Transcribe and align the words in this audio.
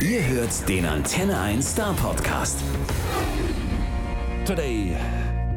Ihr 0.00 0.22
hört 0.26 0.68
den 0.68 0.84
Antenne 0.84 1.38
1 1.38 1.62
Star 1.62 1.94
Podcast. 1.94 2.58
Today, 4.44 4.96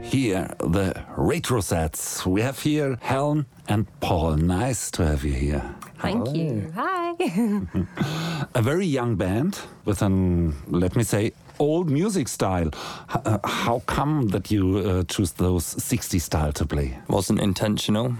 here, 0.03 0.55
the 0.59 0.93
retro 1.17 1.59
sets. 1.59 2.25
We 2.25 2.43
have 2.43 2.59
here 2.61 2.97
Helen 3.01 3.47
and 3.67 3.87
Paul. 3.99 4.37
Nice 4.37 4.91
to 4.91 5.05
have 5.05 5.25
you 5.25 5.33
here. 5.33 5.63
Thank 6.01 6.35
you. 6.35 6.71
Hi. 6.75 7.15
A 8.53 8.61
very 8.61 8.85
young 8.85 9.15
band 9.15 9.59
with 9.85 10.01
an, 10.03 10.53
let 10.67 10.95
me 10.95 11.03
say, 11.03 11.33
old 11.59 11.89
music 11.89 12.27
style. 12.27 12.67
H- 13.09 13.21
uh, 13.25 13.39
how 13.43 13.79
come 13.85 14.29
that 14.29 14.51
you 14.51 14.77
uh, 14.77 15.03
choose 15.03 15.33
those 15.33 15.65
60 15.65 16.19
style 16.19 16.53
to 16.53 16.65
play? 16.65 16.97
wasn't 17.07 17.39
intentional, 17.39 18.15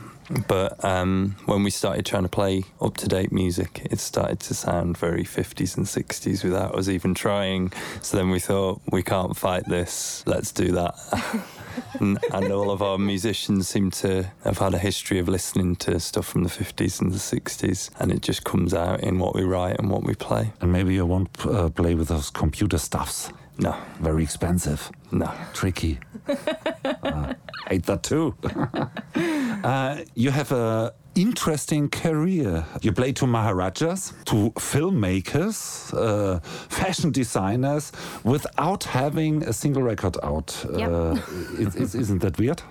but 0.47 0.83
um, 0.83 1.35
when 1.45 1.63
we 1.63 1.69
started 1.69 2.05
trying 2.05 2.23
to 2.23 2.29
play 2.29 2.63
up 2.81 2.97
to 2.97 3.07
date 3.07 3.31
music, 3.31 3.87
it 3.91 3.99
started 3.99 4.39
to 4.41 4.53
sound 4.53 4.97
very 4.97 5.23
50s 5.23 5.77
and 5.77 5.85
60s 5.85 6.43
without 6.43 6.75
us 6.75 6.89
even 6.89 7.13
trying. 7.13 7.71
So 8.01 8.17
then 8.17 8.29
we 8.29 8.39
thought, 8.39 8.81
we 8.91 9.03
can't 9.03 9.35
fight 9.35 9.65
this, 9.67 10.23
let's 10.25 10.51
do 10.51 10.71
that. 10.71 10.95
and, 11.99 12.17
and 12.33 12.51
all 12.51 12.71
of 12.71 12.81
our 12.81 12.97
musicians 12.97 13.67
seem 13.67 13.91
to 13.91 14.31
have 14.43 14.57
had 14.57 14.73
a 14.73 14.77
history 14.77 15.19
of 15.19 15.27
listening 15.27 15.75
to 15.77 15.99
stuff 15.99 16.27
from 16.27 16.43
the 16.43 16.49
50s 16.49 17.01
and 17.01 17.11
the 17.11 17.17
60s, 17.17 17.89
and 17.99 18.11
it 18.11 18.21
just 18.21 18.43
comes 18.43 18.73
out 18.73 19.01
in 19.01 19.19
what 19.19 19.35
we 19.35 19.43
write 19.43 19.79
and 19.79 19.89
what 19.89 20.03
we 20.03 20.13
play. 20.15 20.51
And 20.61 20.71
maybe 20.71 20.93
you 20.93 21.05
won't 21.05 21.29
uh, 21.45 21.69
play 21.69 21.95
with 21.95 22.07
those 22.07 22.29
computer 22.29 22.77
stuffs. 22.77 23.31
No, 23.59 23.75
Very 24.01 24.21
expensive, 24.23 24.91
no. 25.11 25.31
tricky. 25.53 25.99
uh, 26.83 27.33
hate 27.67 27.85
that 27.87 28.03
too. 28.03 28.35
uh, 29.67 30.03
you 30.15 30.31
have 30.31 30.51
a 30.51 30.93
interesting 31.15 31.89
career. 31.89 32.65
You 32.81 32.91
play 32.91 33.11
to 33.13 33.27
Maharajas, 33.27 34.13
to 34.25 34.51
filmmakers, 34.51 35.93
uh, 35.93 36.39
fashion 36.69 37.11
designers, 37.11 37.91
without 38.23 38.83
having 38.83 39.43
a 39.43 39.53
single 39.53 39.83
record 39.83 40.17
out. 40.23 40.65
Yep. 40.75 40.89
Uh, 40.89 41.15
is, 41.59 41.75
is, 41.75 41.95
isn't 41.95 42.21
that 42.21 42.37
weird? 42.37 42.61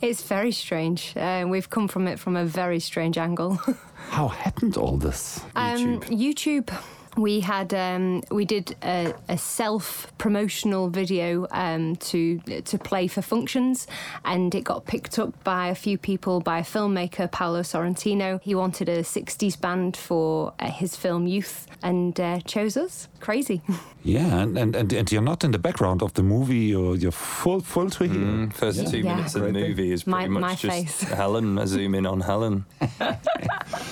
it's 0.00 0.22
very 0.22 0.52
strange. 0.52 1.14
Uh, 1.16 1.44
we've 1.46 1.68
come 1.68 1.88
from 1.88 2.08
it 2.08 2.18
from 2.18 2.36
a 2.36 2.44
very 2.44 2.80
strange 2.80 3.18
angle. 3.18 3.60
How 4.10 4.28
happened 4.28 4.76
all 4.76 4.96
this? 4.96 5.40
Um, 5.54 6.00
YouTube. 6.02 6.70
We 7.16 7.40
had 7.40 7.74
um, 7.74 8.22
we 8.30 8.44
did 8.46 8.74
a, 8.82 9.12
a 9.28 9.36
self 9.36 10.10
promotional 10.16 10.88
video 10.88 11.46
um, 11.50 11.96
to 11.96 12.38
to 12.38 12.78
play 12.78 13.06
for 13.06 13.20
functions, 13.20 13.86
and 14.24 14.54
it 14.54 14.64
got 14.64 14.86
picked 14.86 15.18
up 15.18 15.44
by 15.44 15.68
a 15.68 15.74
few 15.74 15.98
people 15.98 16.40
by 16.40 16.60
a 16.60 16.62
filmmaker 16.64 17.30
Paolo 17.30 17.60
Sorrentino. 17.62 18.40
He 18.42 18.54
wanted 18.54 18.88
a 18.88 19.00
'60s 19.02 19.60
band 19.60 19.96
for 19.96 20.54
uh, 20.58 20.70
his 20.70 20.96
film 20.96 21.26
Youth, 21.26 21.66
and 21.82 22.18
uh, 22.18 22.40
chose 22.40 22.76
us. 22.78 23.08
Crazy. 23.20 23.60
Yeah, 24.04 24.40
and, 24.40 24.58
and, 24.58 24.74
and, 24.74 24.92
and 24.92 25.12
you're 25.12 25.22
not 25.22 25.44
in 25.44 25.52
the 25.52 25.60
background 25.60 26.02
of 26.02 26.12
the 26.14 26.24
movie, 26.24 26.74
or 26.74 26.96
you're 26.96 27.12
full 27.12 27.60
full 27.60 27.88
to 27.88 28.02
here. 28.04 28.18
Mm, 28.20 28.52
first 28.52 28.88
two 28.90 28.98
Yeah. 28.98 29.14
minutes 29.14 29.36
of 29.36 29.42
the 29.42 29.52
movie 29.52 29.92
is 29.92 30.08
My- 30.08 30.22
pretty 30.26 30.30
much 30.32 30.40
my 30.42 30.54
just 30.56 30.64
face. 30.64 31.02
Helen, 31.08 31.56
I 31.56 31.66
zoom 31.66 31.94
in 31.94 32.04
on 32.06 32.20
Helen. 32.22 32.64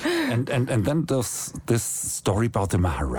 And, 0.05 0.49
and 0.51 0.71
and 0.71 0.85
then 0.85 1.05
there's 1.07 1.53
this 1.67 1.83
story 1.83 2.47
about 2.47 2.71
the 2.71 2.79
Maharaja. 2.79 3.10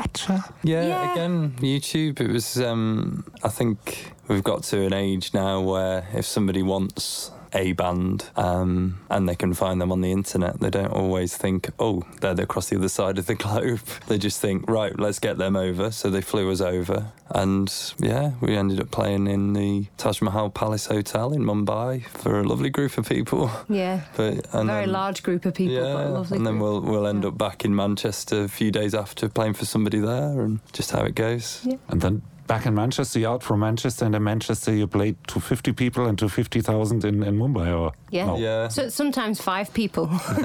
Yeah, 0.63 0.85
Yeah. 0.87 1.11
again, 1.13 1.55
YouTube. 1.59 2.19
It 2.19 2.31
was. 2.31 2.59
Um, 2.59 3.25
I 3.43 3.49
think 3.49 4.13
we've 4.27 4.43
got 4.43 4.63
to 4.63 4.81
an 4.85 4.93
age 4.93 5.33
now 5.33 5.61
where 5.61 6.07
if 6.13 6.25
somebody 6.25 6.63
wants 6.63 7.31
a 7.53 7.73
band 7.73 8.29
um, 8.35 8.99
and 9.09 9.27
they 9.27 9.35
can 9.35 9.53
find 9.53 9.81
them 9.81 9.91
on 9.91 10.01
the 10.01 10.11
internet, 10.11 10.59
they 10.59 10.69
don't 10.69 10.91
always 10.91 11.35
think, 11.35 11.69
oh, 11.79 12.03
they're 12.21 12.39
across 12.39 12.69
the 12.69 12.77
other 12.77 12.89
side 12.89 13.17
of 13.17 13.25
the 13.25 13.35
globe. 13.35 13.79
They 14.07 14.17
just 14.17 14.41
think, 14.41 14.69
right, 14.69 14.97
let's 14.99 15.19
get 15.19 15.37
them 15.37 15.55
over. 15.55 15.91
So 15.91 16.09
they 16.09 16.21
flew 16.21 16.49
us 16.51 16.59
over, 16.61 17.11
and 17.29 17.71
yeah, 17.97 18.31
we 18.41 18.57
ended 18.57 18.79
up 18.81 18.91
playing 18.91 19.27
in 19.27 19.53
the 19.53 19.85
Taj 19.97 20.21
Mahal 20.21 20.49
Palace 20.49 20.87
Hotel 20.87 21.31
in 21.33 21.43
Mumbai 21.43 22.05
for 22.07 22.39
a 22.39 22.43
lovely 22.43 22.69
group 22.69 22.97
of 22.97 23.07
people. 23.07 23.49
Yeah. 23.69 24.01
But 24.17 24.33
and 24.53 24.67
Very 24.67 24.85
then- 24.85 24.91
large 24.91 25.23
group 25.23 25.45
of 25.45 25.53
people, 25.53 25.81
but 25.81 26.05
a 26.07 26.09
lovely 26.09 26.37
and 26.37 26.45
then 26.45 26.57
group. 26.57 26.63
we'll 26.63 26.81
we'll 26.81 27.07
end 27.07 27.23
Yeah. 27.23 27.29
up 27.29 27.37
back 27.37 27.63
in 27.65 27.75
Manchester 27.75 28.43
a 28.43 28.47
few 28.49 28.71
days 28.71 28.93
after 28.93 29.29
playing 29.29 29.53
for 29.53 29.65
somebody 29.65 29.99
there, 29.99 30.41
and 30.41 30.59
just 30.73 30.91
how 30.91 31.03
it 31.03 31.15
goes. 31.15 31.61
Yeah. 31.63 31.77
And 31.87 32.01
then 32.01 32.21
back 32.51 32.65
in 32.65 32.75
Manchester, 32.75 33.17
you're 33.19 33.31
out 33.31 33.41
from 33.43 33.61
Manchester, 33.61 34.03
and 34.03 34.13
in 34.13 34.23
Manchester 34.23 34.73
you 34.75 34.85
played 34.85 35.15
to 35.27 35.39
50 35.39 35.71
people 35.71 36.05
and 36.05 36.19
to 36.19 36.27
50,000 36.27 37.05
in, 37.05 37.23
in 37.23 37.37
Mumbai. 37.37 37.73
Or 37.79 37.93
Yeah. 38.09 38.25
no? 38.25 38.37
Yeah, 38.37 38.67
So 38.67 38.89
sometimes 38.89 39.39
five 39.41 39.73
people. 39.73 40.09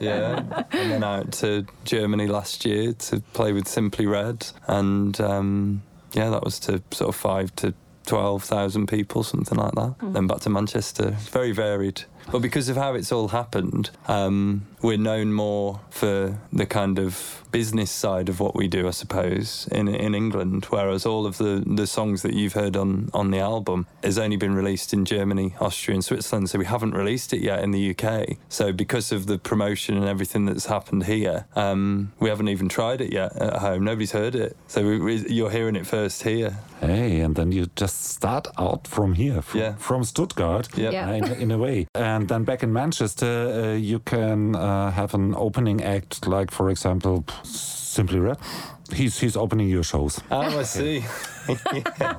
yeah. 0.00 0.64
and 0.72 0.90
then 0.90 1.04
out 1.04 1.30
to 1.34 1.64
Germany 1.84 2.26
last 2.26 2.64
year 2.64 2.92
to 2.92 3.20
play 3.34 3.52
with 3.52 3.68
Simply 3.68 4.06
Red, 4.06 4.46
and 4.66 5.20
um, 5.20 5.82
yeah, 6.12 6.30
that 6.30 6.42
was 6.44 6.58
to 6.60 6.82
sort 6.90 7.08
of 7.10 7.14
five 7.16 7.54
to 7.56 7.72
twelve 8.06 8.42
thousand 8.42 8.88
people, 8.88 9.22
something 9.22 9.56
like 9.58 9.74
that. 9.74 9.94
Then 10.02 10.26
back 10.26 10.40
to 10.40 10.50
Manchester. 10.50 11.10
Very 11.30 11.52
varied. 11.52 12.02
But 12.30 12.40
because 12.42 12.68
of 12.68 12.76
how 12.76 12.94
it's 12.94 13.12
all 13.12 13.28
happened, 13.28 13.90
um, 14.08 14.66
we're 14.82 14.96
known 14.98 15.32
more 15.32 15.80
for 15.90 16.38
the 16.52 16.66
kind 16.66 16.98
of 16.98 17.42
business 17.52 17.90
side 17.90 18.28
of 18.28 18.40
what 18.40 18.56
we 18.56 18.66
do, 18.66 18.88
I 18.88 18.90
suppose, 18.90 19.68
in 19.70 19.88
in 19.88 20.14
England. 20.14 20.66
Whereas 20.70 21.06
all 21.06 21.26
of 21.26 21.38
the, 21.38 21.62
the 21.64 21.86
songs 21.86 22.22
that 22.22 22.34
you've 22.34 22.54
heard 22.54 22.76
on, 22.76 23.10
on 23.14 23.30
the 23.30 23.38
album 23.38 23.86
has 24.02 24.18
only 24.18 24.36
been 24.36 24.54
released 24.54 24.92
in 24.92 25.04
Germany, 25.04 25.54
Austria, 25.60 25.94
and 25.94 26.04
Switzerland. 26.04 26.50
So 26.50 26.58
we 26.58 26.64
haven't 26.64 26.94
released 26.94 27.32
it 27.32 27.40
yet 27.40 27.62
in 27.62 27.70
the 27.70 27.94
UK. 27.96 28.36
So 28.48 28.72
because 28.72 29.12
of 29.12 29.26
the 29.26 29.38
promotion 29.38 29.96
and 29.96 30.06
everything 30.06 30.46
that's 30.46 30.66
happened 30.66 31.04
here, 31.04 31.46
um, 31.54 32.12
we 32.18 32.28
haven't 32.28 32.48
even 32.48 32.68
tried 32.68 33.00
it 33.00 33.12
yet 33.12 33.36
at 33.36 33.56
home. 33.58 33.84
Nobody's 33.84 34.12
heard 34.12 34.34
it. 34.34 34.56
So 34.66 34.84
we, 34.84 34.98
we, 34.98 35.28
you're 35.28 35.50
hearing 35.50 35.76
it 35.76 35.86
first 35.86 36.22
here. 36.24 36.58
Hey, 36.80 37.20
and 37.20 37.34
then 37.36 37.52
you 37.52 37.66
just 37.76 38.04
start 38.04 38.48
out 38.58 38.86
from 38.86 39.14
here, 39.14 39.40
from, 39.40 39.60
Yeah. 39.60 39.74
from 39.76 40.02
Stuttgart, 40.04 40.68
Yep. 40.76 40.92
Yeah. 40.92 41.10
in, 41.12 41.24
in 41.40 41.50
a 41.50 41.56
way. 41.58 41.86
And 42.14 42.28
then 42.28 42.44
back 42.44 42.62
in 42.62 42.72
Manchester, 42.72 43.26
uh, 43.26 43.74
you 43.74 43.98
can 43.98 44.54
uh, 44.54 44.90
have 44.92 45.14
an 45.14 45.34
opening 45.36 45.82
act, 45.82 46.26
like, 46.28 46.52
for 46.52 46.70
example, 46.70 47.24
Simply 47.42 48.20
Red. 48.20 48.38
He's, 48.92 49.18
he's 49.18 49.36
opening 49.36 49.68
your 49.68 49.82
shows. 49.82 50.20
Oh, 50.30 50.60
I 50.60 50.62
see. 50.62 51.04
yeah. 52.00 52.16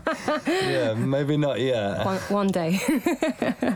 yeah, 0.47 0.93
maybe 0.95 1.37
not 1.37 1.59
yet. 1.61 2.05
one, 2.05 2.17
one 2.29 2.47
day. 2.47 2.79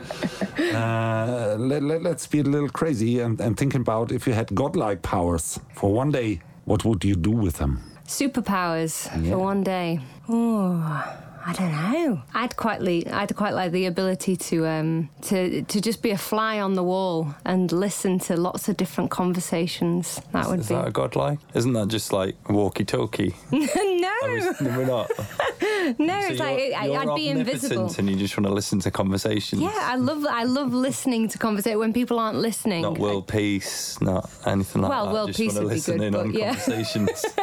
Uh, 0.59 1.55
let, 1.57 1.81
let, 1.81 2.05
us 2.05 2.27
be 2.27 2.39
a 2.39 2.43
little 2.43 2.67
crazy 2.69 3.19
and, 3.21 3.39
and 3.39 3.55
think 3.57 3.73
about 3.75 4.11
if 4.11 4.27
you 4.27 4.33
had 4.33 4.53
godlike 4.53 5.01
powers 5.01 5.57
for 5.73 5.91
one 5.93 6.11
day, 6.11 6.41
what 6.65 6.83
would 6.83 7.03
you 7.03 7.15
do 7.15 7.31
with 7.31 7.57
them? 7.57 7.81
Superpowers 8.05 9.07
Yeah. 9.23 9.31
for 9.31 9.37
one 9.39 9.63
day. 9.63 9.99
Oh, 10.27 11.03
I 11.49 11.53
don't 11.53 11.71
know. 11.71 12.21
I'd 12.35 12.55
quite 12.55 12.79
li- 12.79 13.07
I'd 13.07 13.35
quite 13.35 13.55
like 13.55 13.71
the 13.71 13.87
ability 13.87 14.35
to 14.35 14.67
um 14.67 15.09
to 15.23 15.63
to 15.63 15.81
just 15.81 16.03
be 16.03 16.11
a 16.11 16.17
fly 16.17 16.59
on 16.59 16.75
the 16.75 16.83
wall 16.83 17.33
and 17.43 17.71
listen 17.71 18.19
to 18.27 18.37
lots 18.37 18.69
of 18.69 18.77
different 18.77 19.09
conversations. 19.09 20.21
That 20.31 20.47
would 20.47 20.59
Is 20.59 20.67
be 20.69 20.75
that 20.75 20.87
a 20.89 20.91
godlike? 20.91 21.39
Isn't 21.55 21.73
that 21.73 21.87
just 21.87 22.13
like 22.13 22.35
walkie-talkie? 22.47 23.33
no, 23.51 24.13
We're 24.61 24.85
not. 24.85 25.09
no. 25.97 26.21
So 26.21 26.27
it's 26.27 26.39
like 26.39 26.57
you're- 26.59 26.73
I, 26.75 26.85
you're 26.85 27.11
I'd 27.11 27.15
be 27.15 27.29
invisible. 27.29 27.91
and 27.97 28.07
you 28.09 28.15
just 28.15 28.37
want 28.37 28.45
to 28.45 28.53
listen 28.53 28.79
to 28.81 28.91
conversations. 28.91 29.59
Yeah, 29.61 29.71
I 29.75 29.95
love 29.95 30.25
I 30.29 30.43
love 30.43 30.71
listening 30.71 31.29
to 31.29 31.39
conversation 31.39 31.79
when 31.79 31.93
people 31.93 32.19
aren't 32.19 32.37
listening. 32.37 32.83
Not 32.83 32.99
world 32.99 33.27
peace, 33.27 33.99
not 34.01 34.29
anything 34.45 34.83
like 34.83 34.91
Well, 34.91 35.05
that. 35.07 35.13
world 35.13 35.33
peace 35.35 35.55
want 35.55 35.67
to 35.69 35.73
would 35.73 35.73
be 35.73 35.81
good, 35.81 36.01
in 36.01 36.11
but 36.13 36.19
on 36.21 36.33
yeah. 36.33 36.53
conversations. 36.53 37.25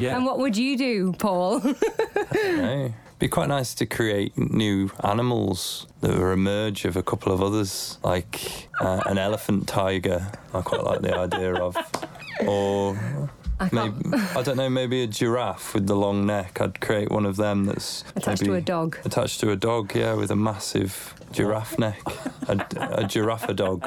Yeah. 0.00 0.16
And 0.16 0.24
what 0.24 0.38
would 0.38 0.56
you 0.56 0.76
do, 0.78 1.12
Paul? 1.18 1.60
No. 3.16 3.18
Be 3.18 3.28
quite 3.28 3.48
nice 3.48 3.74
to 3.74 3.86
create 3.86 4.36
new 4.36 4.90
animals 5.02 5.86
that 6.00 6.12
emerge 6.32 6.84
of 6.84 6.96
a 6.96 7.02
couple 7.02 7.32
of 7.32 7.42
others, 7.42 7.98
like 8.04 8.68
uh, 8.80 9.02
an 9.06 9.18
elephant 9.18 9.66
tiger. 9.66 10.30
I 10.52 10.60
quite 10.60 10.84
like 10.84 11.02
the 11.02 11.16
idea 11.16 11.54
of, 11.54 11.76
or 12.46 12.96
I 13.58 13.68
maybe 13.72 14.16
I 14.36 14.42
don't 14.42 14.56
know, 14.56 14.68
maybe 14.68 15.02
a 15.02 15.06
giraffe 15.06 15.74
with 15.74 15.86
the 15.86 15.96
long 15.96 16.26
neck. 16.26 16.60
I'd 16.60 16.80
create 16.80 17.10
one 17.10 17.24
of 17.24 17.36
them 17.36 17.64
that's 17.64 18.04
attached 18.14 18.44
to 18.44 18.54
a 18.54 18.60
dog. 18.60 18.98
Attached 19.04 19.40
to 19.40 19.50
a 19.50 19.56
dog, 19.56 19.94
yeah, 19.94 20.12
with 20.14 20.30
a 20.30 20.36
massive 20.36 21.14
giraffe 21.32 21.78
neck, 21.78 22.02
a, 22.48 22.66
a 22.76 23.04
giraffe 23.04 23.54
dog, 23.56 23.82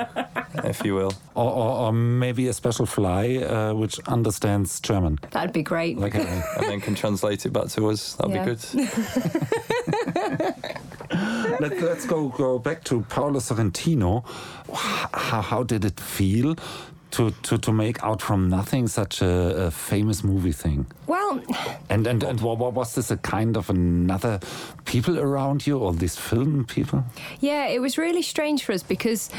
if 0.69 0.83
you 0.85 0.95
will. 0.95 1.13
Or, 1.39 1.51
or, 1.53 1.69
or 1.87 1.93
maybe 1.93 2.49
a 2.49 2.53
special 2.53 2.85
fly 2.85 3.37
uh, 3.37 3.73
which 3.73 3.97
understands 4.07 4.81
German. 4.81 5.19
That'd 5.31 5.53
be 5.53 5.63
great. 5.63 5.97
Like 5.97 6.15
a, 6.15 6.19
and 6.57 6.65
then 6.67 6.81
can 6.81 6.95
translate 6.95 7.45
it 7.45 7.53
back 7.53 7.67
to 7.69 7.89
us. 7.89 8.15
That'd 8.15 8.35
Yeah. 8.35 8.43
be 8.43 8.51
good. 8.51 8.59
Let, 11.61 11.81
let's 11.81 12.05
go 12.05 12.29
go 12.29 12.59
back 12.59 12.83
to 12.85 13.01
Paolo 13.09 13.39
Sorrentino. 13.39 14.23
How, 14.73 15.41
how 15.41 15.63
did 15.63 15.85
it 15.85 15.99
feel 15.99 16.55
to, 17.11 17.31
to, 17.43 17.57
to 17.57 17.71
make 17.71 18.03
out 18.03 18.21
from 18.21 18.49
nothing 18.49 18.87
such 18.87 19.21
a, 19.21 19.67
a 19.67 19.71
famous 19.71 20.23
movie 20.23 20.51
thing? 20.51 20.85
Well, 21.07 21.41
And 21.89 22.05
and, 22.07 22.23
and 22.23 22.39
wa- 22.41 22.53
wa- 22.53 22.69
was 22.69 22.95
this 22.95 23.11
a 23.11 23.17
kind 23.17 23.57
of 23.57 23.69
another 23.69 24.39
people 24.85 25.17
around 25.19 25.65
you, 25.65 25.79
or 25.79 25.93
these 25.93 26.15
film 26.17 26.65
people? 26.65 27.03
yeah, 27.39 27.65
it 27.67 27.79
was 27.81 27.97
really 27.97 28.21
strange 28.21 28.63
for 28.63 28.73
us 28.73 28.83
because 28.83 29.29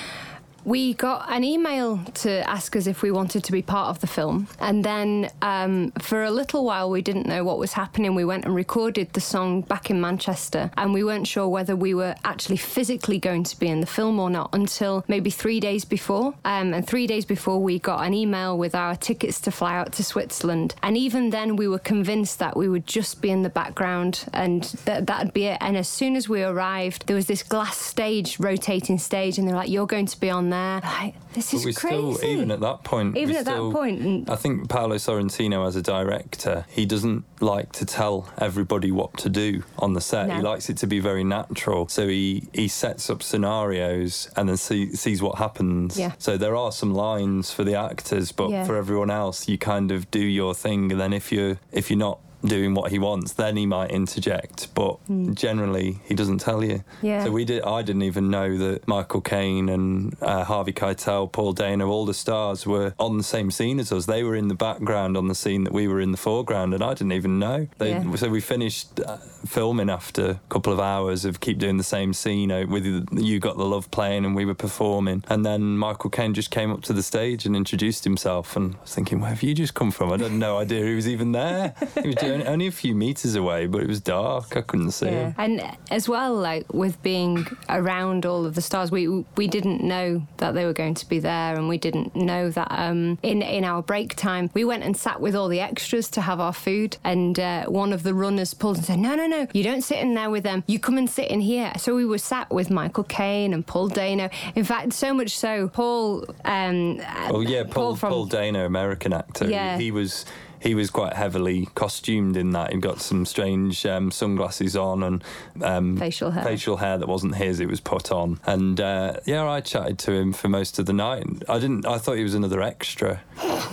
we 0.64 0.94
got 0.94 1.30
an 1.30 1.44
email 1.44 1.98
to 2.14 2.48
ask 2.48 2.76
us 2.76 2.86
if 2.86 3.02
we 3.02 3.10
wanted 3.10 3.44
to 3.44 3.52
be 3.52 3.62
part 3.62 3.88
of 3.88 4.00
the 4.00 4.06
film. 4.06 4.46
And 4.58 4.84
then 4.84 5.30
um, 5.42 5.92
for 6.00 6.24
a 6.24 6.30
little 6.30 6.64
while, 6.64 6.90
we 6.90 7.02
didn't 7.02 7.26
know 7.26 7.44
what 7.44 7.58
was 7.58 7.72
happening. 7.72 8.14
We 8.14 8.24
went 8.24 8.44
and 8.44 8.54
recorded 8.54 9.12
the 9.12 9.20
song 9.20 9.62
back 9.62 9.90
in 9.90 10.00
Manchester, 10.00 10.70
and 10.76 10.92
we 10.92 11.04
weren't 11.04 11.26
sure 11.26 11.48
whether 11.48 11.74
we 11.74 11.94
were 11.94 12.14
actually 12.24 12.58
physically 12.58 13.18
going 13.18 13.44
to 13.44 13.58
be 13.58 13.68
in 13.68 13.80
the 13.80 13.86
film 13.86 14.20
or 14.20 14.30
not 14.30 14.50
until 14.52 15.04
maybe 15.08 15.30
three 15.30 15.60
days 15.60 15.84
before. 15.84 16.34
Um, 16.44 16.74
and 16.74 16.86
three 16.86 17.06
days 17.06 17.24
before, 17.24 17.60
we 17.60 17.78
got 17.78 18.06
an 18.06 18.14
email 18.14 18.58
with 18.58 18.74
our 18.74 18.96
tickets 18.96 19.40
to 19.42 19.50
fly 19.50 19.76
out 19.76 19.92
to 19.92 20.04
Switzerland. 20.04 20.74
And 20.82 20.96
even 20.96 21.30
then, 21.30 21.56
we 21.56 21.68
were 21.68 21.78
convinced 21.78 22.38
that 22.38 22.56
we 22.56 22.68
would 22.68 22.86
just 22.86 23.22
be 23.22 23.30
in 23.30 23.42
the 23.42 23.48
background 23.48 24.24
and 24.32 24.64
that 24.84 25.06
that'd 25.06 25.32
be 25.32 25.46
it. 25.46 25.58
And 25.60 25.76
as 25.76 25.88
soon 25.88 26.16
as 26.16 26.28
we 26.28 26.42
arrived, 26.42 27.06
there 27.06 27.16
was 27.16 27.26
this 27.26 27.42
glass 27.42 27.78
stage, 27.78 28.38
rotating 28.38 28.98
stage, 28.98 29.38
and 29.38 29.48
they 29.48 29.52
were 29.52 29.58
like, 29.58 29.70
"You're 29.70 29.86
going 29.86 30.06
to 30.06 30.20
be 30.20 30.28
on 30.28 30.49
there." 30.50 30.80
Like, 30.82 31.14
this 31.32 31.54
is 31.54 31.62
But 31.62 31.66
we 31.66 31.72
crazy. 31.72 32.14
still, 32.14 32.24
even 32.30 32.50
at 32.50 32.60
that 32.60 32.84
point, 32.84 33.16
Even 33.16 33.36
at 33.36 33.44
that 33.46 33.52
still- 33.54 33.72
point, 33.72 34.00
and- 34.00 34.28
I 34.30 34.36
think 34.36 34.68
Paolo 34.68 34.96
Sorrentino, 34.96 35.66
as 35.66 35.76
a 35.76 35.82
director, 35.82 36.66
he 36.68 36.84
doesn't 36.86 37.24
like 37.40 37.72
to 37.72 37.84
tell 37.86 38.28
everybody 38.38 38.90
what 38.90 39.16
to 39.18 39.28
do 39.28 39.62
on 39.78 39.94
the 39.94 40.00
set. 40.00 40.30
He 40.30 40.40
likes 40.42 40.68
it 40.68 40.76
to 40.78 40.86
be 40.86 41.00
very 41.00 41.24
natural. 41.24 41.88
So 41.88 42.06
he, 42.08 42.48
he 42.52 42.68
sets 42.68 43.08
up 43.08 43.22
scenarios 43.22 44.28
and 44.36 44.48
then 44.48 44.56
see, 44.56 44.94
sees 44.94 45.22
what 45.22 45.38
happens. 45.38 45.98
Yeah. 45.98 46.12
So 46.18 46.36
there 46.36 46.56
are 46.56 46.72
some 46.72 46.92
lines 46.94 47.50
for 47.50 47.64
the 47.64 47.74
actors, 47.74 48.32
but 48.32 48.50
Yeah. 48.50 48.64
for 48.64 48.76
everyone 48.76 49.10
else, 49.10 49.48
you 49.48 49.58
kind 49.58 49.90
of 49.90 50.10
do 50.10 50.20
your 50.20 50.54
thing. 50.54 50.92
And 50.92 51.00
then 51.00 51.12
if 51.12 51.30
you're 51.32 51.58
if 51.72 51.90
you're 51.90 51.98
not 51.98 52.18
doing 52.44 52.74
what 52.74 52.90
he 52.90 52.98
wants, 52.98 53.32
then 53.32 53.56
he 53.56 53.66
might 53.66 53.90
interject. 53.90 54.74
But 54.74 54.98
generally, 55.34 56.00
he 56.04 56.14
doesn't 56.14 56.38
tell 56.38 56.64
you. 56.64 56.84
Yeah. 57.02 57.24
So 57.24 57.30
we 57.30 57.44
did. 57.44 57.62
I 57.62 57.82
didn't 57.82 58.02
even 58.02 58.30
know 58.30 58.56
that 58.58 58.86
Michael 58.88 59.20
Caine 59.20 59.68
and 59.68 60.16
uh, 60.22 60.44
Harvey 60.44 60.72
Keitel, 60.72 61.30
Paul 61.30 61.52
Dano, 61.52 61.88
all 61.88 62.06
the 62.06 62.14
stars 62.14 62.66
were 62.66 62.94
on 62.98 63.18
the 63.18 63.24
same 63.24 63.50
scene 63.50 63.78
as 63.78 63.92
us. 63.92 64.06
They 64.06 64.22
were 64.22 64.36
in 64.36 64.48
the 64.48 64.54
background 64.54 65.16
on 65.16 65.28
the 65.28 65.34
scene 65.34 65.64
that 65.64 65.72
we 65.72 65.88
were 65.88 66.00
in 66.00 66.12
the 66.12 66.18
foreground, 66.18 66.74
and 66.74 66.82
I 66.82 66.94
didn't 66.94 67.12
even 67.12 67.38
know. 67.38 67.68
They, 67.78 67.90
Yeah. 67.90 68.14
So 68.16 68.28
we 68.28 68.40
finished 68.40 69.00
uh, 69.00 69.16
filming 69.46 69.88
after 69.90 70.30
a 70.30 70.40
couple 70.48 70.72
of 70.72 70.80
hours 70.80 71.24
of 71.24 71.40
keep 71.40 71.58
doing 71.58 71.76
the 71.76 71.84
same 71.84 72.12
scene 72.12 72.50
uh, 72.52 72.66
with 72.66 72.84
you 73.12 73.38
got 73.38 73.56
the 73.56 73.64
love 73.64 73.90
playing, 73.90 74.24
and 74.24 74.34
we 74.34 74.44
were 74.44 74.54
performing. 74.54 75.24
And 75.28 75.44
then 75.44 75.76
Michael 75.78 76.10
Caine 76.10 76.34
just 76.34 76.50
came 76.50 76.70
up 76.70 76.82
to 76.82 76.92
the 76.92 77.02
stage 77.02 77.46
and 77.46 77.56
introduced 77.56 78.04
himself, 78.04 78.56
and 78.56 78.76
I 78.76 78.80
was 78.82 78.94
thinking, 78.94 79.20
where 79.20 79.30
have 79.30 79.42
you 79.42 79.54
just 79.54 79.74
come 79.74 79.90
from? 79.90 80.12
I 80.12 80.18
had 80.18 80.32
no 80.32 80.58
idea 80.58 80.84
he 80.84 80.94
was 80.94 81.08
even 81.08 81.32
there. 81.32 81.74
He 82.00 82.08
was 82.08 82.16
only, 82.30 82.46
only 82.46 82.66
a 82.66 82.72
few 82.72 82.94
meters 82.94 83.34
away, 83.34 83.66
but 83.66 83.82
it 83.82 83.88
was 83.88 84.00
dark. 84.00 84.56
I 84.56 84.60
couldn't 84.62 84.92
see 84.92 85.06
him. 85.08 85.34
And 85.38 85.62
as 85.90 86.08
well, 86.08 86.34
like 86.34 86.72
with 86.72 87.02
being 87.02 87.46
around 87.68 88.26
all 88.26 88.44
of 88.46 88.54
the 88.54 88.60
stars, 88.62 88.90
we 88.90 89.08
we 89.36 89.46
didn't 89.48 89.82
know 89.82 90.26
that 90.38 90.54
they 90.54 90.64
were 90.64 90.72
going 90.72 90.94
to 90.94 91.08
be 91.08 91.18
there, 91.18 91.54
and 91.56 91.68
we 91.68 91.78
didn't 91.78 92.14
know 92.14 92.50
that 92.50 92.68
um, 92.70 93.18
in 93.22 93.42
in 93.42 93.64
our 93.64 93.82
break 93.82 94.14
time 94.16 94.50
we 94.54 94.64
went 94.64 94.82
and 94.82 94.96
sat 94.96 95.20
with 95.20 95.34
all 95.34 95.48
the 95.48 95.60
extras 95.60 96.08
to 96.10 96.20
have 96.20 96.40
our 96.40 96.52
food, 96.52 96.96
and 97.04 97.38
uh, 97.38 97.64
one 97.66 97.92
of 97.92 98.02
the 98.02 98.14
runners 98.14 98.54
pulled 98.54 98.76
and 98.76 98.86
said, 98.86 98.98
"No, 98.98 99.14
no, 99.14 99.26
no, 99.26 99.46
you 99.52 99.62
don't 99.62 99.82
sit 99.82 99.98
in 99.98 100.14
there 100.14 100.30
with 100.30 100.44
them. 100.44 100.64
You 100.66 100.78
come 100.78 100.98
and 100.98 101.08
sit 101.08 101.30
in 101.30 101.40
here." 101.40 101.72
So 101.76 101.94
we 101.94 102.04
were 102.04 102.18
sat 102.18 102.50
with 102.50 102.70
Michael 102.70 103.04
Caine 103.04 103.52
and 103.54 103.66
Paul 103.66 103.88
Dano. 103.88 104.28
In 104.54 104.64
fact, 104.64 104.92
so 104.92 105.14
much 105.14 105.36
so, 105.36 105.68
Paul. 105.68 106.24
Um, 106.44 107.00
Oh 107.30 107.40
yeah, 107.40 107.64
Paul 107.64 107.96
from 107.96 108.10
Paul 108.10 108.26
Dano, 108.26 108.66
American 108.66 109.12
actor. 109.12 109.48
Yeah. 109.48 109.78
He, 109.78 109.90
was 109.90 110.24
he 110.60 110.74
was 110.74 110.90
quite 110.90 111.14
heavily 111.14 111.68
costumed 111.74 112.36
in 112.36 112.50
that. 112.50 112.72
He 112.72 112.78
got 112.78 113.00
some 113.00 113.24
strange 113.24 113.84
um, 113.86 114.10
sunglasses 114.10 114.76
on 114.76 115.02
and 115.02 115.24
um, 115.62 115.96
Facial 115.96 116.30
hair. 116.30 116.44
Facial 116.44 116.76
hair 116.76 116.98
that 116.98 117.08
wasn't 117.08 117.34
his. 117.34 117.60
It 117.60 117.68
was 117.68 117.80
put 117.80 118.12
on. 118.12 118.38
And 118.46 118.80
uh, 118.80 119.16
yeah, 119.24 119.48
I 119.48 119.60
chatted 119.60 119.98
to 120.00 120.12
him 120.12 120.32
for 120.32 120.48
most 120.48 120.78
of 120.78 120.86
the 120.86 120.92
night. 120.92 121.26
I 121.48 121.58
didn't. 121.58 121.86
I 121.86 121.98
thought 121.98 122.16
he 122.16 122.22
was 122.22 122.34
another 122.34 122.62
extra. 122.62 123.22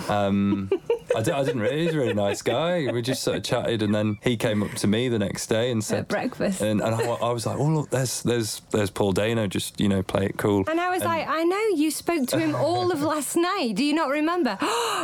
Um, 0.10 0.72
I, 1.18 1.22
di- 1.24 1.32
I 1.32 1.44
didn't 1.44 1.62
really. 1.62 1.86
He's 1.86 1.94
a 1.94 1.98
really 1.98 2.14
nice 2.14 2.42
guy. 2.42 2.92
We 2.92 3.02
just 3.02 3.24
sort 3.24 3.38
of 3.38 3.44
chatted, 3.44 3.82
and 3.82 3.94
then 3.94 4.18
he 4.22 4.38
came 4.38 4.62
up 4.62 4.72
to 4.76 4.88
me 4.88 5.10
the 5.10 5.20
next 5.20 5.48
day 5.48 5.72
and 5.72 5.84
said 5.84 6.08
breakfast. 6.08 6.62
And, 6.62 6.82
and 6.82 6.94
I, 6.96 7.02
I 7.02 7.32
was 7.32 7.46
like, 7.46 7.58
oh 7.58 7.66
look, 7.66 7.90
there's 7.90 8.22
there's 8.24 8.62
there's 8.72 8.90
Paul 8.90 9.14
Dano. 9.14 9.48
Just 9.48 9.80
you 9.80 9.90
know, 9.90 10.04
play 10.04 10.26
it 10.26 10.38
cool. 10.38 10.64
And 10.70 10.80
I 10.80 10.90
was 10.90 11.04
like, 11.04 11.28
I 11.28 11.44
know 11.44 11.64
you 11.76 11.92
spoke 11.92 12.28
to 12.28 12.40
him 12.40 12.56
all 12.56 12.92
of 12.92 13.02
last 13.02 13.36
night. 13.52 13.74
Do 13.76 13.84
you 13.84 13.94
not 13.94 14.10
remember? 14.10 14.58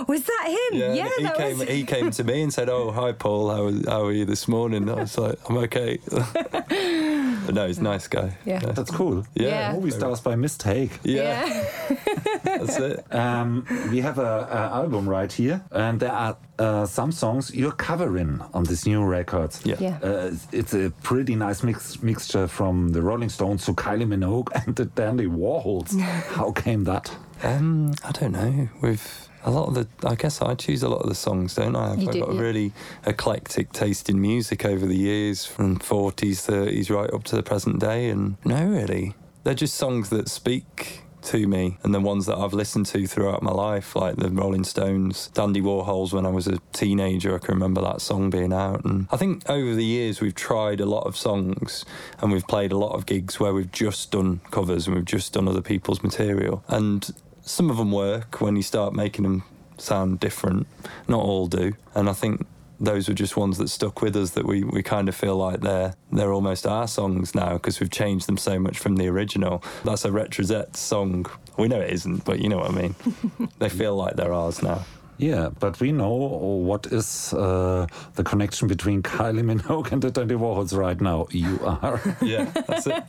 was 0.07 0.23
that 0.23 0.45
him? 0.71 0.79
Yeah, 0.79 1.09
he 1.17 1.23
that 1.23 1.37
came. 1.37 1.57
was. 1.59 1.67
He 1.67 1.83
came 1.83 2.11
to 2.11 2.23
me 2.23 2.43
and 2.43 2.53
said, 2.53 2.69
"Oh, 2.69 2.91
hi, 2.91 3.11
Paul. 3.11 3.49
How 3.49 3.91
how 3.91 4.05
are 4.05 4.11
you 4.11 4.25
this 4.25 4.47
morning?" 4.47 4.89
I 4.89 4.93
was 4.95 5.17
like, 5.17 5.37
"I'm 5.49 5.57
okay." 5.57 5.99
but 7.45 7.55
no, 7.55 7.67
he's 7.67 7.79
a 7.79 7.83
nice 7.83 8.07
guy. 8.07 8.37
Yeah. 8.45 8.59
That's 8.59 8.91
cool. 8.91 9.25
Yeah. 9.35 9.47
Yeah. 9.47 9.73
Movie 9.73 9.91
stars 9.91 10.21
by 10.21 10.35
mistake. 10.35 10.91
Yeah, 11.03 11.45
yeah. 11.45 11.95
that's 12.43 12.77
it. 12.77 13.13
Um, 13.13 13.65
we 13.91 14.01
have 14.01 14.19
a, 14.19 14.47
a 14.51 14.75
album 14.75 15.07
right 15.09 15.31
here, 15.31 15.63
and 15.71 15.99
there 15.99 16.11
are 16.11 16.37
uh, 16.59 16.85
some 16.85 17.11
songs 17.11 17.53
you're 17.53 17.71
covering 17.71 18.41
on 18.53 18.63
this 18.63 18.85
new 18.85 19.03
record. 19.03 19.55
Yeah. 19.63 19.75
Yeah. 19.79 19.99
Uh, 20.01 20.31
it's 20.51 20.73
a 20.73 20.91
pretty 21.01 21.35
nice 21.35 21.63
mix, 21.63 22.01
mixture 22.01 22.47
from 22.47 22.89
the 22.89 23.01
Rolling 23.01 23.29
Stones 23.29 23.65
to 23.65 23.73
Kylie 23.73 24.07
Minogue 24.07 24.49
and 24.65 24.75
the 24.75 24.85
Dandy 24.85 25.25
Warhols. 25.25 25.99
How 26.35 26.51
came 26.51 26.83
that? 26.85 27.11
Um, 27.43 27.93
I 28.03 28.11
don't 28.11 28.31
know. 28.31 28.69
With 28.81 29.29
a 29.43 29.51
lot 29.51 29.67
of 29.67 29.73
the, 29.75 29.87
I 30.07 30.15
guess 30.15 30.41
I 30.41 30.55
choose 30.55 30.83
a 30.83 30.89
lot 30.89 31.01
of 31.01 31.09
the 31.09 31.15
songs, 31.15 31.55
don't 31.55 31.75
I? 31.75 31.91
I've 31.91 32.01
You 32.01 32.07
I've 32.07 32.13
do, 32.13 32.19
got 32.21 32.29
a 32.29 32.33
really 32.33 32.71
eclectic 33.05 33.73
taste 33.73 34.09
in 34.09 34.21
music 34.21 34.65
over 34.65 34.85
the 34.85 34.95
years, 34.95 35.45
from 35.45 35.77
40s, 35.79 36.49
30s, 36.49 36.89
right 36.89 37.11
up 37.13 37.23
to 37.25 37.35
the 37.35 37.43
present 37.43 37.79
day. 37.79 38.09
And 38.09 38.37
no, 38.45 38.65
really, 38.65 39.15
they're 39.43 39.53
just 39.53 39.75
songs 39.75 40.09
that 40.09 40.29
speak 40.29 41.01
to 41.23 41.47
me 41.47 41.77
and 41.83 41.93
the 41.93 42.01
ones 42.01 42.25
that 42.25 42.37
I've 42.37 42.53
listened 42.53 42.85
to 42.87 43.07
throughout 43.07 43.41
my 43.41 43.51
life, 43.51 43.95
like 43.95 44.17
the 44.17 44.29
Rolling 44.29 44.63
Stones, 44.63 45.27
Dandy 45.33 45.61
Warhols 45.61 46.13
when 46.13 46.25
I 46.25 46.29
was 46.29 46.47
a 46.47 46.59
teenager. 46.73 47.35
I 47.35 47.39
can 47.39 47.55
remember 47.55 47.81
that 47.81 48.01
song 48.01 48.29
being 48.29 48.53
out. 48.53 48.83
And 48.83 49.07
I 49.11 49.17
think 49.17 49.49
over 49.49 49.73
the 49.73 49.85
years 49.85 50.21
we've 50.21 50.35
tried 50.35 50.79
a 50.79 50.85
lot 50.85 51.05
of 51.07 51.15
songs 51.15 51.85
and 52.19 52.31
we've 52.31 52.47
played 52.47 52.71
a 52.71 52.77
lot 52.77 52.93
of 52.93 53.05
gigs 53.05 53.39
where 53.39 53.53
we've 53.53 53.71
just 53.71 54.11
done 54.11 54.41
covers 54.51 54.87
and 54.87 54.95
we've 54.95 55.05
just 55.05 55.33
done 55.33 55.47
other 55.47 55.61
people's 55.61 56.03
material. 56.03 56.63
And 56.67 57.09
some 57.43 57.69
of 57.69 57.77
them 57.77 57.91
work 57.91 58.41
when 58.41 58.55
you 58.55 58.63
start 58.63 58.93
making 58.93 59.23
them 59.23 59.43
sound 59.77 60.19
different. 60.19 60.67
Not 61.07 61.21
all 61.21 61.47
do. 61.47 61.73
And 61.93 62.09
I 62.09 62.13
think 62.13 62.45
those 62.79 63.07
were 63.07 63.13
just 63.13 63.37
ones 63.37 63.57
that 63.57 63.69
stuck 63.69 64.01
with 64.01 64.15
us 64.15 64.31
that 64.31 64.45
we, 64.45 64.63
we 64.63 64.83
kind 64.83 65.07
of 65.07 65.15
feel 65.15 65.37
like 65.37 65.61
they're 65.61 65.93
they're 66.11 66.33
almost 66.33 66.67
our 66.67 66.87
songs 66.87 67.33
now 67.33 67.53
because 67.53 67.79
we've 67.79 67.91
changed 67.91 68.27
them 68.27 68.37
so 68.37 68.59
much 68.59 68.77
from 68.77 68.97
the 68.97 69.07
original. 69.07 69.63
That's 69.83 70.05
a 70.05 70.09
Retrosette 70.09 70.75
song. 70.75 71.25
We 71.57 71.67
know 71.67 71.79
it 71.79 71.91
isn't, 71.91 72.25
but 72.25 72.39
you 72.39 72.49
know 72.49 72.57
what 72.57 72.71
I 72.71 72.73
mean. 72.73 72.95
they 73.59 73.69
feel 73.69 73.95
like 73.95 74.15
they're 74.15 74.33
ours 74.33 74.61
now. 74.61 74.85
Yeah, 75.17 75.49
but 75.59 75.79
we 75.79 75.91
know 75.91 76.13
what 76.13 76.87
is 76.87 77.33
uh, 77.33 77.87
the 78.15 78.23
connection 78.23 78.67
between 78.67 79.03
Kylie 79.03 79.43
Minogue 79.43 79.91
and 79.91 80.01
the 80.01 80.11
Dandy 80.11 80.35
Warhols 80.35 80.75
right 80.77 80.99
now. 80.99 81.27
You 81.31 81.59
are. 81.63 82.01
Yeah, 82.21 82.45
that's 82.67 82.87
it. 82.87 83.03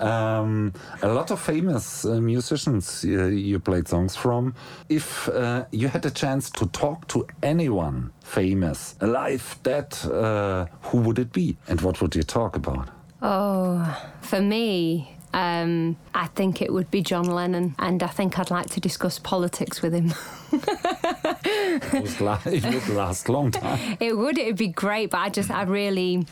um, 0.00 0.72
a 1.02 1.08
lot 1.08 1.30
of 1.30 1.40
famous 1.40 2.04
uh, 2.04 2.20
musicians 2.20 3.04
uh, 3.04 3.26
you 3.26 3.58
played 3.58 3.88
songs 3.88 4.14
from. 4.14 4.54
If 4.88 5.28
uh, 5.28 5.64
you 5.70 5.88
had 5.88 6.04
a 6.06 6.10
chance 6.10 6.50
to 6.50 6.66
talk 6.66 7.08
to 7.08 7.26
anyone 7.42 8.12
famous, 8.22 8.94
alive, 9.00 9.58
dead, 9.62 9.96
uh, 10.04 10.66
who 10.82 10.98
would 10.98 11.18
it 11.18 11.32
be? 11.32 11.56
And 11.66 11.80
what 11.80 12.00
would 12.02 12.14
you 12.14 12.22
talk 12.22 12.56
about? 12.56 12.88
Oh, 13.22 13.82
for 14.20 14.40
me, 14.40 15.17
um, 15.32 15.96
I 16.14 16.26
think 16.28 16.62
it 16.62 16.72
would 16.72 16.90
be 16.90 17.02
John 17.02 17.24
Lennon, 17.26 17.74
and 17.78 18.02
I 18.02 18.06
think 18.08 18.38
I'd 18.38 18.50
like 18.50 18.70
to 18.70 18.80
discuss 18.80 19.18
politics 19.18 19.82
with 19.82 19.92
him. 19.94 20.14
It 20.52 21.92
would 22.02 22.20
la- 22.20 22.40
it 22.44 22.64
would 22.64 22.88
last 22.96 23.28
a 23.28 23.32
long 23.32 23.50
time. 23.50 23.96
it 24.00 24.16
would, 24.16 24.38
it 24.38 24.46
would 24.46 24.56
be 24.56 24.68
great, 24.68 25.10
but 25.10 25.18
I 25.18 25.28
just, 25.28 25.50
I 25.50 25.62
really 25.62 26.26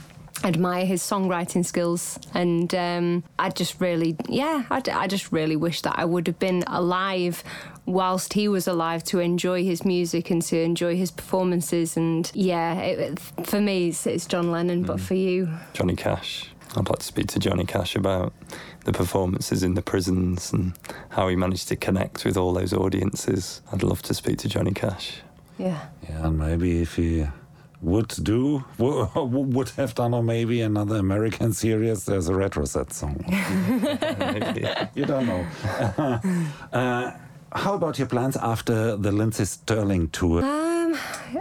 admire 0.45 0.85
his 0.85 1.03
songwriting 1.03 1.65
skills, 1.65 2.19
and 2.35 2.75
um, 2.75 3.25
I 3.39 3.51
just 3.51 3.81
really, 3.81 4.17
yeah, 4.29 4.65
I, 4.71 4.81
d- 4.81 4.91
I 4.91 5.07
just 5.07 5.33
really 5.33 5.57
wish 5.57 5.83
that 5.83 5.99
I 5.99 6.05
would 6.05 6.27
have 6.27 6.39
been 6.39 6.65
alive 6.67 7.43
whilst 7.85 8.33
he 8.33 8.49
was 8.49 8.67
alive 8.67 9.05
to 9.05 9.21
enjoy 9.21 9.63
his 9.65 9.85
music 9.85 10.31
and 10.31 10.43
to 10.43 10.61
enjoy 10.61 10.97
his 10.97 11.11
performances. 11.11 11.97
And 11.97 12.31
yeah, 12.35 12.75
it, 12.81 13.19
for 13.45 13.61
me, 13.61 13.89
it's, 13.89 14.07
it's 14.07 14.27
John 14.27 14.51
Lennon, 14.51 14.83
but 14.83 15.01
for 15.01 15.15
you, 15.15 15.49
Johnny 15.73 15.97
Cash. 15.97 16.51
I'd 16.75 16.89
like 16.89 16.99
to 16.99 17.05
speak 17.05 17.27
to 17.29 17.39
Johnny 17.39 17.65
Cash 17.65 17.97
about 17.97 18.33
the 18.85 18.93
performances 18.93 19.63
in 19.63 19.75
the 19.75 19.83
prisons 19.83 20.53
and 20.53 20.73
how 21.11 21.29
he 21.29 21.37
managed 21.37 21.69
to 21.69 21.77
connect 21.77 22.25
with 22.25 22.37
all 22.37 22.53
those 22.53 22.73
audiences. 22.73 23.63
I'd 23.73 23.83
love 23.83 24.03
to 24.03 24.15
speak 24.15 24.39
to 24.39 24.49
Johnny 24.49 24.73
Cash. 24.73 25.19
yeah. 25.59 25.87
Yeah, 26.09 26.27
and 26.27 26.39
maybe 26.39 26.83
if 26.83 26.97
he 26.97 27.27
would 27.83 28.09
do, 28.23 28.65
would 28.79 29.69
have 29.71 29.95
done, 29.95 30.13
or 30.15 30.23
maybe 30.23 30.61
another 30.63 30.97
American 30.97 31.53
series, 31.65 32.05
there's 32.05 32.29
a 32.29 32.33
Retrosette 32.35 32.93
song. 32.93 33.25
You 34.95 35.05
don't 35.05 35.27
know. 35.27 35.47
uh, 36.73 37.11
how 37.53 37.75
about 37.75 37.99
your 37.99 38.09
plans 38.09 38.37
after 38.37 38.97
the 38.97 39.13
Lindsey 39.13 39.45
Stirling 39.45 40.09
tour? 40.09 40.43
Um, 40.45 40.86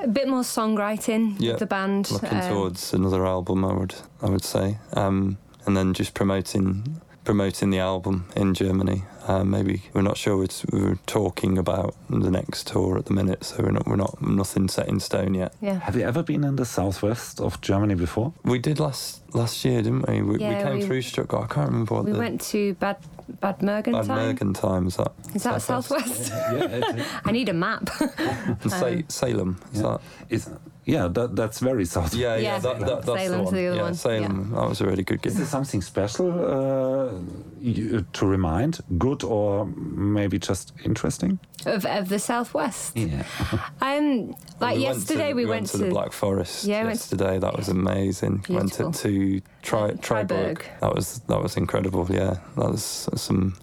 a 0.02 0.08
bit 0.08 0.28
more 0.28 0.42
songwriting 0.44 1.36
Yeah, 1.40 1.52
with 1.52 1.60
the 1.60 1.66
band. 1.66 2.12
Looking 2.12 2.40
um, 2.42 2.50
towards 2.50 2.94
another 2.94 3.26
album, 3.26 3.64
I 3.66 3.74
would 3.74 3.96
I 4.22 4.30
would 4.30 4.44
say, 4.44 4.78
um, 4.94 5.38
and 5.66 5.76
then 5.76 5.94
just 5.94 6.14
promoting 6.14 7.02
promoting 7.24 7.72
the 7.72 7.80
album 7.80 8.26
in 8.36 8.54
Germany. 8.54 9.04
Uh, 9.28 9.44
maybe 9.44 9.82
we're 9.94 10.04
not 10.04 10.18
sure. 10.18 10.44
It's, 10.44 10.64
we're 10.72 11.00
talking 11.08 11.58
about 11.58 11.96
the 12.10 12.30
next 12.30 12.68
tour 12.68 12.98
at 12.98 13.06
the 13.06 13.14
minute, 13.14 13.44
so 13.44 13.64
we're 13.64 13.72
not 13.72 13.88
we're 13.88 13.96
not 13.96 14.22
nothing 14.22 14.68
set 14.68 14.88
in 14.88 15.00
stone 15.00 15.34
yet. 15.34 15.54
Yeah. 15.62 15.80
Have 15.80 15.96
you 15.96 16.04
ever 16.04 16.22
been 16.22 16.44
in 16.44 16.58
the 16.58 16.66
southwest 16.66 17.40
of 17.42 17.60
Germany 17.62 17.96
before? 17.96 18.34
We 18.44 18.60
did 18.60 18.80
last 18.80 19.22
last 19.34 19.66
year, 19.66 19.82
didn't 19.82 20.08
we? 20.08 20.22
We, 20.22 20.32
we 20.34 20.38
came 20.38 20.76
we- 20.76 20.86
through 20.86 21.02
Stuttgart. 21.02 21.50
I 21.50 21.54
can't 21.54 21.70
remember 21.70 21.96
what 21.96 22.06
We 22.06 22.12
the 22.12 22.20
went 22.20 22.42
to 22.42 22.76
Bad 22.76 22.98
Bad 23.42 23.60
Bad 23.60 23.86
Mergentheim. 23.86 24.36
Mergentheim 24.38 24.88
is 24.88 24.96
that? 24.98 25.12
Is 25.34 25.44
that 25.44 25.62
southwest? 25.62 26.32
yeah, 26.54 27.06
I 27.26 27.32
need 27.32 27.50
a 27.50 27.54
map. 27.54 27.90
And 28.62 28.72
Sa- 28.72 29.02
Salem 29.08 29.60
is 29.74 29.82
that? 29.82 30.00
it's, 30.30 30.50
yeah 30.86 31.08
that, 31.08 31.36
that's 31.36 31.60
very 31.60 31.86
south. 31.86 32.14
Yeah, 32.14 32.36
yeah, 32.36 32.42
Yeah. 32.42 32.60
that, 32.60 32.80
that, 32.80 33.02
that's 33.06 33.24
Salem's 33.24 33.30
the 33.32 33.44
one. 33.44 33.54
the 33.56 33.68
other 33.68 33.76
yeah, 33.78 33.82
one, 33.82 33.94
Salem. 33.96 34.52
That 34.52 34.70
was 34.70 34.82
a 34.82 34.86
really 34.86 35.04
good 35.04 35.26
Is 35.26 35.36
there 35.38 35.46
something 35.48 35.82
special 35.82 36.28
uh, 36.30 37.14
you, 37.60 38.06
to 38.14 38.26
remind? 38.28 38.80
Good 39.00 39.15
or 39.24 39.66
maybe 39.66 40.38
just 40.40 40.74
interesting? 40.84 41.40
of, 41.66 41.86
of 41.86 42.10
the 42.10 42.20
southwest. 42.20 42.96
Yeah. 42.96 43.24
Um, 43.82 44.36
like 44.60 44.78
We 44.78 44.84
yesterday, 44.84 45.30
to, 45.30 45.34
we, 45.36 45.46
went, 45.46 45.68
to, 45.68 45.78
the 45.78 45.90
Black 45.90 46.12
Forest. 46.12 46.66
Yeah, 46.66 46.82
we 46.84 46.88
to- 46.88 46.90
yesterday 46.94 47.40
that 47.40 47.56
was 47.56 47.70
amazing. 47.70 48.46
Went 48.50 48.74
to, 48.74 48.90
Beautiful. 48.90 48.92
to 48.94 49.42
Tri, 49.62 49.92
Triberg. 49.92 50.28
Triberg. 50.28 50.62
That 50.82 50.96
was 50.96 51.20
that 51.28 51.42
was 51.42 51.58
incredible. 51.58 52.08
Yeah, 52.10 52.38
that 52.58 52.72
was 52.72 53.08
some 53.16 53.56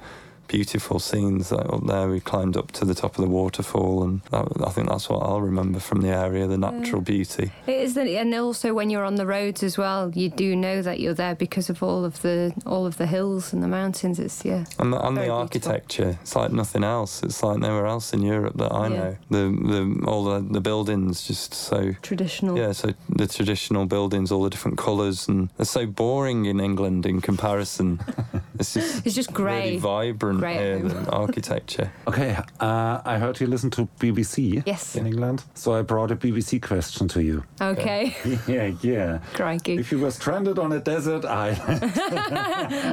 beautiful 0.52 0.98
scenes 0.98 1.50
up 1.50 1.86
there. 1.86 2.08
We 2.08 2.20
climbed 2.20 2.58
up 2.58 2.72
to 2.72 2.84
the 2.84 2.94
top 2.94 3.18
of 3.18 3.24
the 3.24 3.30
waterfall, 3.30 4.02
and 4.02 4.20
that, 4.30 4.46
I 4.64 4.70
think 4.70 4.90
that's 4.90 5.08
what 5.08 5.22
I'll 5.22 5.40
remember 5.40 5.80
from 5.80 6.02
the 6.02 6.10
area: 6.10 6.46
the 6.46 6.58
natural 6.58 7.00
mm. 7.00 7.06
beauty. 7.06 7.50
It 7.66 7.80
is, 7.80 7.94
the, 7.94 8.18
and 8.18 8.34
also 8.34 8.74
when 8.74 8.90
you're 8.90 9.04
on 9.04 9.14
the 9.14 9.26
roads 9.26 9.62
as 9.62 9.78
well, 9.78 10.10
you 10.14 10.28
do 10.28 10.54
know 10.54 10.82
that 10.82 11.00
you're 11.00 11.14
there 11.14 11.34
because 11.34 11.70
of 11.70 11.82
all 11.82 12.04
of 12.04 12.20
the 12.20 12.52
all 12.66 12.84
of 12.86 12.98
the 12.98 13.06
hills 13.06 13.52
and 13.54 13.62
the 13.62 13.68
mountains. 13.68 14.18
It's 14.18 14.44
yeah, 14.44 14.64
And 14.78 14.92
the, 14.92 14.98
and 15.06 15.16
the 15.16 15.22
beautiful. 15.22 15.38
architecture, 15.38 16.18
it's 16.20 16.36
like 16.36 16.52
nothing 16.52 16.84
else. 16.84 17.22
It's 17.22 17.42
like 17.42 17.58
nowhere 17.58 17.86
else 17.86 18.12
in 18.12 18.20
Europe 18.22 18.56
that 18.58 18.72
I 18.72 18.88
Yeah. 18.88 18.96
know. 18.96 19.16
The 19.30 19.44
the 19.72 20.06
all 20.06 20.24
the, 20.24 20.40
the 20.40 20.60
buildings 20.60 21.26
just 21.26 21.54
so 21.54 21.94
traditional. 22.02 22.58
Yeah, 22.58 22.72
so 22.72 22.92
the 23.08 23.26
traditional 23.26 23.86
buildings, 23.86 24.30
all 24.30 24.42
the 24.42 24.50
different 24.50 24.76
colours, 24.76 25.28
and 25.28 25.48
they're 25.56 25.64
so 25.64 25.86
boring 25.86 26.44
in 26.44 26.60
England 26.60 27.06
in 27.06 27.20
comparison. 27.22 28.00
It's 28.62 28.74
just 28.74 29.06
It's 29.06 29.14
just 29.14 29.32
grey. 29.32 29.64
really 29.64 29.78
vibrant 29.78 30.38
Grey 30.40 30.56
at 30.56 30.62
here, 30.62 30.78
home. 30.78 31.04
the 31.04 31.10
architecture. 31.10 31.90
Okay, 32.06 32.36
uh, 32.60 33.00
I 33.04 33.18
heard 33.18 33.40
you 33.40 33.46
listen 33.46 33.70
to 33.70 33.88
BBC 33.98 34.62
Yes. 34.66 34.94
in 34.96 35.06
England, 35.06 35.44
so 35.54 35.72
I 35.74 35.82
brought 35.82 36.10
a 36.10 36.16
BBC 36.16 36.60
question 36.60 37.08
to 37.08 37.20
you. 37.22 37.42
Okay, 37.60 38.14
Yeah, 38.46 38.72
yeah. 38.82 39.18
crikey. 39.34 39.76
If 39.78 39.90
you 39.92 39.98
were 40.00 40.10
stranded 40.10 40.58
on 40.58 40.72
a 40.72 40.78
desert 40.80 41.24
island, 41.24 41.80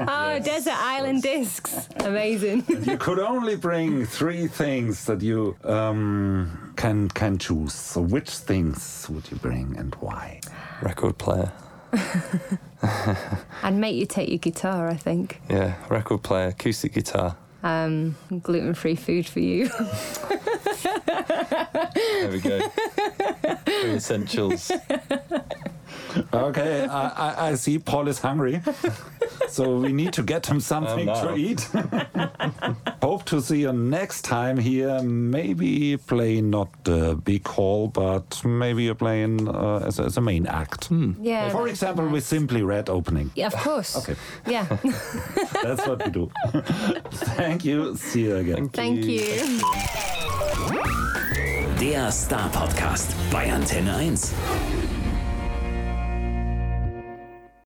Oh, 0.09 0.39
desert 0.43 0.77
island 0.77 1.21
discs, 1.21 1.87
amazing. 2.05 2.63
you 2.85 2.97
could 2.97 3.19
only 3.19 3.55
bring 3.55 4.05
three 4.05 4.47
things 4.47 5.05
that 5.05 5.21
you 5.21 5.55
um, 5.63 6.73
can 6.75 7.09
can 7.09 7.37
choose. 7.37 7.73
So, 7.73 8.01
which 8.01 8.29
things 8.29 9.05
would 9.09 9.29
you 9.31 9.37
bring 9.37 9.77
and 9.77 9.95
why? 9.99 10.39
Record 10.81 11.17
player. 11.17 11.51
I'd 13.63 13.73
make 13.75 13.95
you 13.95 14.05
take 14.05 14.29
your 14.29 14.37
guitar. 14.37 14.87
I 14.89 14.95
think 14.95 15.41
Yeah, 15.49 15.75
record 15.89 16.23
player, 16.23 16.47
acoustic 16.49 16.93
guitar. 16.93 17.35
um, 17.63 18.15
gluten-free 18.41 18.95
food 18.95 19.25
for 19.27 19.39
you. 19.39 19.67
There 21.09 22.29
we 22.31 22.39
go. 22.39 22.59
Three 23.65 23.91
essentials. 23.95 24.71
Okay, 26.33 26.85
I, 26.85 27.07
I, 27.09 27.49
I 27.49 27.55
see 27.55 27.77
Paul 27.79 28.07
is 28.07 28.19
hungry, 28.19 28.61
so 29.51 29.77
we 29.77 29.91
need 29.93 30.13
to 30.13 30.23
get 30.23 30.45
him 30.45 30.59
something 30.59 31.05
no. 31.05 31.13
to 31.27 31.35
eat. 31.35 31.61
Hope 33.01 33.23
to 33.25 33.41
see 33.41 33.61
you 33.61 33.73
next 33.73 34.21
time 34.23 34.57
here. 34.57 35.01
Maybe 35.03 35.97
play 35.97 36.41
not 36.41 36.69
the 36.83 37.15
big 37.23 37.47
hall, 37.47 37.87
but 37.87 38.41
maybe 38.45 38.83
you're 38.83 38.95
playing 38.95 39.47
uh, 39.47 39.83
as, 39.85 39.99
a- 39.99 40.03
as 40.05 40.17
a 40.17 40.21
main 40.21 40.45
act. 40.47 40.89
yeah. 40.91 41.49
For 41.49 41.53
that'd 41.53 41.65
be 41.65 41.69
example, 41.71 42.07
with. 42.07 42.23
Simply 42.29 42.61
Red 42.61 42.89
opening. 42.89 43.31
Yeah, 43.35 43.47
of 43.47 43.55
course. 43.55 43.95
Okay, 43.97 44.15
Yeah. 44.45 44.65
that's 45.63 45.87
what 45.87 46.05
we 46.05 46.11
do. 46.11 46.29
Thank 47.35 47.65
you. 47.65 47.95
See 47.95 48.25
you 48.25 48.35
again. 48.35 48.69
Thank 48.69 49.05
you. 49.05 49.59
Der 51.79 52.11
Star 52.11 52.49
Podcast 52.51 53.15
bei 53.31 53.51
Antenne 53.51 53.95
1. 53.95 54.33